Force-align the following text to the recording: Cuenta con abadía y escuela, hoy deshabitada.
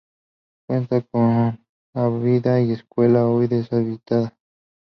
Cuenta 0.67 0.99
con 1.01 1.63
abadía 1.93 2.59
y 2.59 2.71
escuela, 2.71 3.27
hoy 3.27 3.47
deshabitada. 3.47 4.35